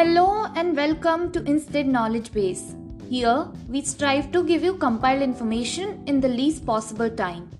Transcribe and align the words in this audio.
Hello 0.00 0.46
and 0.56 0.74
welcome 0.74 1.30
to 1.30 1.42
Instead 1.44 1.86
Knowledge 1.86 2.32
Base. 2.32 2.74
Here, 3.10 3.46
we 3.68 3.82
strive 3.82 4.32
to 4.32 4.42
give 4.42 4.62
you 4.64 4.72
compiled 4.78 5.20
information 5.20 6.02
in 6.06 6.22
the 6.22 6.28
least 6.28 6.64
possible 6.64 7.10
time. 7.10 7.50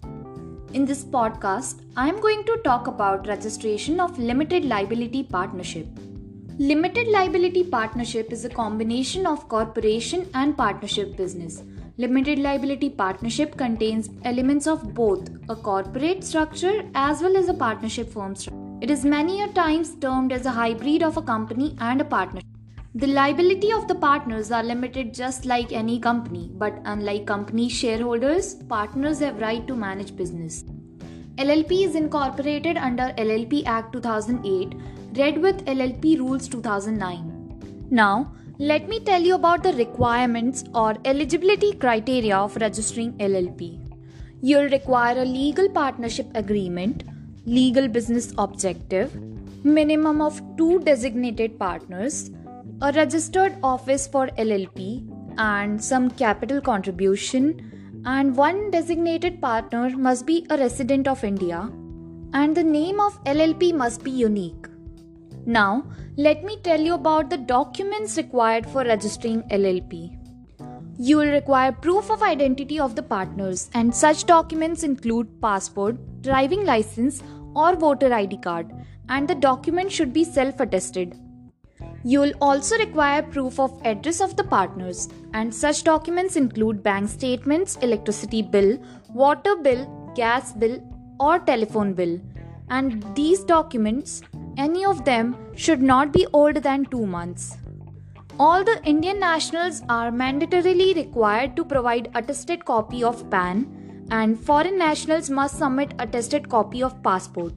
In 0.72 0.86
this 0.86 1.04
podcast, 1.04 1.82
I 1.98 2.08
am 2.08 2.18
going 2.18 2.44
to 2.44 2.56
talk 2.64 2.86
about 2.86 3.26
registration 3.26 4.00
of 4.00 4.18
limited 4.18 4.64
liability 4.64 5.22
partnership. 5.22 5.86
Limited 6.58 7.08
liability 7.08 7.62
partnership 7.62 8.32
is 8.32 8.46
a 8.46 8.48
combination 8.48 9.26
of 9.26 9.46
corporation 9.50 10.26
and 10.32 10.56
partnership 10.56 11.18
business. 11.18 11.62
Limited 11.98 12.38
liability 12.38 12.88
partnership 12.88 13.58
contains 13.58 14.08
elements 14.24 14.66
of 14.66 14.94
both 14.94 15.28
a 15.50 15.56
corporate 15.56 16.24
structure 16.24 16.88
as 16.94 17.20
well 17.20 17.36
as 17.36 17.50
a 17.50 17.54
partnership 17.66 18.10
firm 18.10 18.34
structure. 18.34 18.59
It 18.80 18.90
is 18.90 19.04
many 19.04 19.42
a 19.42 19.48
times 19.48 19.94
termed 19.96 20.32
as 20.32 20.46
a 20.46 20.50
hybrid 20.50 21.02
of 21.02 21.18
a 21.18 21.22
company 21.22 21.76
and 21.80 22.00
a 22.00 22.04
partnership. 22.04 22.48
The 22.94 23.08
liability 23.08 23.72
of 23.72 23.86
the 23.88 23.94
partners 23.94 24.50
are 24.50 24.62
limited 24.62 25.12
just 25.12 25.44
like 25.44 25.70
any 25.70 26.00
company, 26.00 26.50
but 26.54 26.80
unlike 26.86 27.26
company 27.26 27.68
shareholders, 27.68 28.54
partners 28.70 29.18
have 29.18 29.38
right 29.38 29.66
to 29.66 29.76
manage 29.76 30.16
business. 30.16 30.64
LLP 31.36 31.84
is 31.88 31.94
incorporated 31.94 32.78
under 32.78 33.12
LLP 33.18 33.66
Act 33.66 33.92
2008, 33.92 34.74
read 35.14 35.36
with 35.36 35.66
LLP 35.66 36.18
Rules 36.18 36.48
2009. 36.48 37.86
Now, 37.90 38.32
let 38.58 38.88
me 38.88 38.98
tell 39.00 39.20
you 39.20 39.34
about 39.34 39.62
the 39.62 39.74
requirements 39.74 40.64
or 40.74 40.96
eligibility 41.04 41.74
criteria 41.74 42.38
of 42.38 42.56
registering 42.56 43.12
LLP. 43.18 43.78
You'll 44.40 44.70
require 44.70 45.18
a 45.18 45.24
legal 45.26 45.68
partnership 45.68 46.28
agreement 46.34 47.04
legal 47.46 47.88
business 47.88 48.32
objective, 48.38 49.14
minimum 49.64 50.20
of 50.20 50.40
two 50.56 50.80
designated 50.80 51.58
partners, 51.58 52.30
a 52.82 52.92
registered 52.92 53.56
office 53.62 54.06
for 54.06 54.28
LLP, 54.38 55.06
and 55.38 55.82
some 55.82 56.10
capital 56.10 56.60
contribution, 56.60 58.02
and 58.04 58.36
one 58.36 58.70
designated 58.70 59.40
partner 59.40 59.90
must 59.90 60.26
be 60.26 60.46
a 60.50 60.56
resident 60.56 61.06
of 61.06 61.24
India, 61.24 61.70
and 62.32 62.56
the 62.56 62.64
name 62.64 63.00
of 63.00 63.22
LLP 63.24 63.74
must 63.74 64.02
be 64.04 64.10
unique. 64.10 64.66
Now, 65.46 65.84
let 66.16 66.44
me 66.44 66.58
tell 66.62 66.80
you 66.80 66.94
about 66.94 67.30
the 67.30 67.38
documents 67.38 68.16
required 68.16 68.66
for 68.66 68.84
registering 68.84 69.42
LLP. 69.44 70.16
You 70.98 71.16
will 71.16 71.32
require 71.32 71.72
proof 71.72 72.10
of 72.10 72.22
identity 72.22 72.78
of 72.78 72.94
the 72.94 73.02
partners, 73.02 73.70
and 73.72 73.94
such 73.94 74.26
documents 74.26 74.82
include 74.82 75.40
passport, 75.40 75.96
driving 76.20 76.66
license, 76.66 77.22
or 77.54 77.76
voter 77.76 78.12
ID 78.12 78.38
card, 78.38 78.72
and 79.08 79.28
the 79.28 79.34
document 79.34 79.90
should 79.90 80.12
be 80.12 80.24
self 80.24 80.60
attested. 80.60 81.18
You 82.02 82.20
will 82.20 82.32
also 82.40 82.78
require 82.78 83.22
proof 83.22 83.60
of 83.60 83.80
address 83.84 84.20
of 84.20 84.36
the 84.36 84.44
partners, 84.44 85.08
and 85.34 85.54
such 85.54 85.84
documents 85.84 86.36
include 86.36 86.82
bank 86.82 87.08
statements, 87.08 87.76
electricity 87.76 88.42
bill, 88.42 88.78
water 89.12 89.56
bill, 89.56 90.12
gas 90.14 90.52
bill, 90.52 90.82
or 91.18 91.38
telephone 91.38 91.92
bill. 91.92 92.20
And 92.70 93.04
these 93.14 93.44
documents, 93.44 94.22
any 94.56 94.84
of 94.84 95.04
them, 95.04 95.36
should 95.56 95.82
not 95.82 96.12
be 96.12 96.26
older 96.32 96.60
than 96.60 96.86
two 96.86 97.04
months. 97.04 97.56
All 98.38 98.64
the 98.64 98.80
Indian 98.84 99.20
nationals 99.20 99.82
are 99.90 100.10
mandatorily 100.10 100.94
required 100.96 101.56
to 101.56 101.64
provide 101.64 102.10
attested 102.14 102.64
copy 102.64 103.04
of 103.04 103.28
PAN 103.30 103.79
and 104.10 104.38
foreign 104.38 104.78
nationals 104.78 105.30
must 105.30 105.58
submit 105.58 105.94
attested 105.98 106.48
copy 106.48 106.82
of 106.82 107.02
passport. 107.02 107.52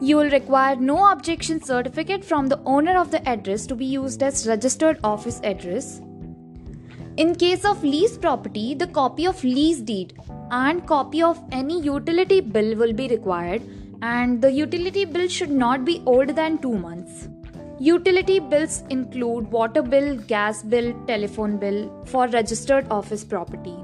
You 0.00 0.16
will 0.16 0.30
require 0.30 0.76
no 0.76 1.10
objection 1.10 1.60
certificate 1.60 2.24
from 2.24 2.46
the 2.46 2.60
owner 2.64 2.96
of 2.98 3.10
the 3.10 3.26
address 3.28 3.66
to 3.66 3.74
be 3.74 3.84
used 3.84 4.22
as 4.22 4.46
registered 4.46 4.98
office 5.02 5.40
address. 5.42 6.00
In 7.16 7.34
case 7.34 7.64
of 7.64 7.82
lease 7.82 8.16
property, 8.16 8.74
the 8.74 8.86
copy 8.86 9.26
of 9.26 9.42
lease 9.42 9.80
deed 9.80 10.16
and 10.50 10.86
copy 10.86 11.20
of 11.20 11.42
any 11.50 11.80
utility 11.80 12.40
bill 12.40 12.76
will 12.76 12.92
be 12.92 13.08
required 13.08 13.62
and 14.02 14.40
the 14.40 14.52
utility 14.52 15.04
bill 15.04 15.26
should 15.26 15.50
not 15.50 15.84
be 15.84 16.00
older 16.06 16.32
than 16.32 16.58
2 16.58 16.78
months. 16.78 17.28
Utility 17.80 18.38
bills 18.38 18.84
include 18.90 19.50
water 19.50 19.82
bill, 19.82 20.16
gas 20.16 20.62
bill, 20.62 20.94
telephone 21.06 21.58
bill 21.58 22.04
for 22.06 22.28
registered 22.28 22.86
office 22.90 23.24
property. 23.24 23.76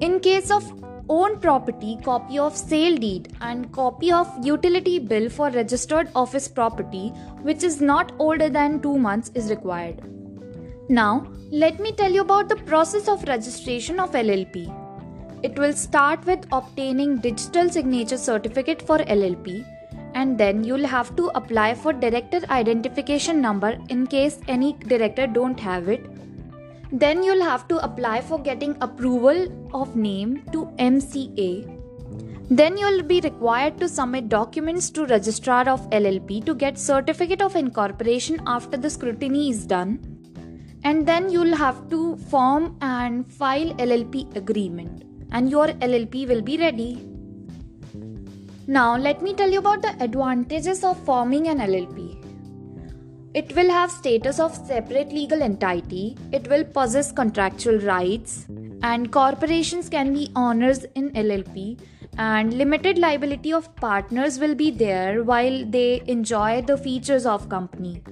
In 0.00 0.20
case 0.20 0.50
of 0.50 0.70
own 1.08 1.38
property, 1.40 1.98
copy 2.04 2.38
of 2.38 2.56
sale 2.56 2.96
deed, 2.96 3.32
and 3.40 3.70
copy 3.72 4.12
of 4.12 4.28
utility 4.44 4.98
bill 4.98 5.28
for 5.28 5.50
registered 5.50 6.08
office 6.14 6.48
property, 6.48 7.08
which 7.42 7.62
is 7.62 7.80
not 7.80 8.12
older 8.18 8.48
than 8.48 8.80
2 8.80 8.98
months, 8.98 9.30
is 9.34 9.50
required. 9.50 10.02
Now, 10.88 11.26
let 11.50 11.80
me 11.80 11.92
tell 11.92 12.10
you 12.10 12.22
about 12.22 12.48
the 12.48 12.56
process 12.56 13.08
of 13.08 13.24
registration 13.24 14.00
of 14.00 14.12
LLP. 14.12 14.72
It 15.42 15.58
will 15.58 15.72
start 15.72 16.24
with 16.26 16.46
obtaining 16.52 17.18
digital 17.18 17.68
signature 17.68 18.16
certificate 18.16 18.82
for 18.82 18.98
LLP 18.98 19.64
and 20.14 20.36
then 20.38 20.62
you'll 20.62 20.86
have 20.86 21.16
to 21.16 21.30
apply 21.34 21.74
for 21.74 21.92
director 21.92 22.40
identification 22.50 23.40
number 23.40 23.78
in 23.88 24.06
case 24.06 24.38
any 24.46 24.74
director 24.74 25.26
don't 25.26 25.58
have 25.58 25.88
it 25.88 26.06
then 26.92 27.22
you'll 27.22 27.42
have 27.42 27.66
to 27.68 27.82
apply 27.82 28.20
for 28.20 28.38
getting 28.38 28.76
approval 28.80 29.46
of 29.72 29.96
name 29.96 30.42
to 30.52 30.66
MCA. 30.78 31.78
Then 32.50 32.76
you'll 32.76 33.02
be 33.02 33.20
required 33.20 33.78
to 33.78 33.88
submit 33.88 34.28
documents 34.28 34.90
to 34.90 35.06
registrar 35.06 35.66
of 35.68 35.88
LLP 35.88 36.44
to 36.44 36.54
get 36.54 36.78
certificate 36.78 37.40
of 37.40 37.56
incorporation 37.56 38.42
after 38.46 38.76
the 38.76 38.90
scrutiny 38.90 39.48
is 39.48 39.64
done. 39.64 40.00
And 40.84 41.06
then 41.06 41.30
you'll 41.30 41.56
have 41.56 41.88
to 41.88 42.16
form 42.28 42.76
and 42.82 43.32
file 43.32 43.72
LLP 43.76 44.36
agreement 44.36 45.04
and 45.30 45.50
your 45.50 45.68
LLP 45.68 46.28
will 46.28 46.42
be 46.42 46.58
ready. 46.58 47.08
Now 48.66 48.96
let 48.96 49.22
me 49.22 49.32
tell 49.32 49.50
you 49.50 49.60
about 49.60 49.80
the 49.80 49.96
advantages 50.02 50.84
of 50.84 51.02
forming 51.04 51.48
an 51.48 51.58
LLP. 51.58 52.11
It 53.34 53.56
will 53.56 53.70
have 53.70 53.90
status 53.90 54.38
of 54.38 54.54
separate 54.54 55.10
legal 55.10 55.42
entity, 55.42 56.18
it 56.32 56.46
will 56.48 56.64
possess 56.64 57.12
contractual 57.12 57.78
rights, 57.78 58.46
and 58.82 59.10
corporations 59.10 59.88
can 59.88 60.12
be 60.12 60.30
owners 60.36 60.84
in 60.94 61.10
LLP, 61.12 61.78
and 62.18 62.52
limited 62.52 62.98
liability 62.98 63.50
of 63.54 63.74
partners 63.76 64.38
will 64.38 64.54
be 64.54 64.70
there 64.70 65.24
while 65.24 65.64
they 65.64 66.02
enjoy 66.08 66.60
the 66.60 66.76
features 66.76 67.24
of 67.24 67.48
company. 67.48 68.02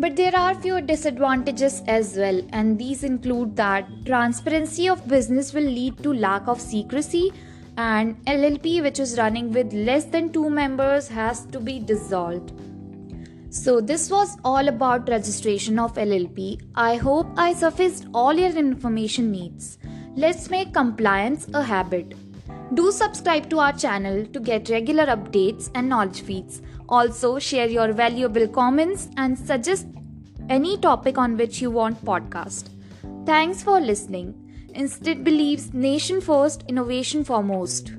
But 0.00 0.16
there 0.16 0.34
are 0.34 0.54
few 0.56 0.80
disadvantages 0.80 1.82
as 1.86 2.16
well, 2.16 2.42
and 2.50 2.76
these 2.76 3.04
include 3.04 3.54
that 3.54 3.88
transparency 4.04 4.88
of 4.88 5.06
business 5.06 5.54
will 5.54 5.62
lead 5.62 6.02
to 6.02 6.12
lack 6.12 6.48
of 6.48 6.60
secrecy, 6.60 7.32
and 7.76 8.16
LLP, 8.26 8.82
which 8.82 8.98
is 8.98 9.16
running 9.16 9.52
with 9.52 9.72
less 9.72 10.06
than 10.06 10.32
two 10.32 10.50
members, 10.50 11.06
has 11.06 11.46
to 11.46 11.60
be 11.60 11.78
dissolved. 11.78 12.52
So, 13.50 13.80
this 13.80 14.10
was 14.10 14.36
all 14.44 14.68
about 14.68 15.08
registration 15.08 15.78
of 15.78 15.94
LLP. 15.94 16.60
I 16.74 16.96
hope 16.96 17.26
I 17.36 17.52
sufficed 17.52 18.06
all 18.12 18.34
your 18.34 18.50
information 18.50 19.30
needs. 19.30 19.78
Let's 20.14 20.50
make 20.50 20.74
compliance 20.74 21.46
a 21.54 21.62
habit. 21.62 22.14
Do 22.74 22.90
subscribe 22.90 23.48
to 23.50 23.60
our 23.60 23.72
channel 23.72 24.26
to 24.26 24.40
get 24.40 24.68
regular 24.68 25.06
updates 25.06 25.70
and 25.74 25.88
knowledge 25.88 26.22
feeds. 26.22 26.62
Also, 26.88 27.38
share 27.38 27.68
your 27.68 27.92
valuable 27.92 28.48
comments 28.48 29.08
and 29.16 29.38
suggest 29.38 29.86
any 30.48 30.76
topic 30.78 31.18
on 31.18 31.36
which 31.36 31.60
you 31.60 31.70
want 31.70 32.04
podcast. 32.04 32.70
Thanks 33.24 33.62
for 33.62 33.80
listening. 33.80 34.34
Instead 34.74 35.24
believes 35.24 35.72
nation 35.72 36.20
first, 36.20 36.64
innovation 36.68 37.24
foremost. 37.24 37.92